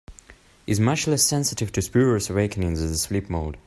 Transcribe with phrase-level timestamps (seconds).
[0.65, 3.59] Is much less sensitive to spurious awakenings than the sleep mode.